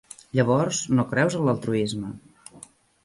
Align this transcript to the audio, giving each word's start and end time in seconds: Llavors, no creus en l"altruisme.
Llavors, 0.37 0.79
no 0.99 1.05
creus 1.13 1.37
en 1.41 1.45
l"altruisme. 1.45 2.11